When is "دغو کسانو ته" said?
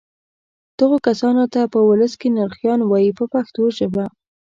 0.79-1.61